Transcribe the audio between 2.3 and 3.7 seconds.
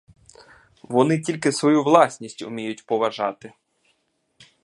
уміють поважати.